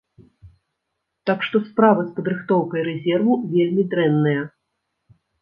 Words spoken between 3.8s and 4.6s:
дрэнныя.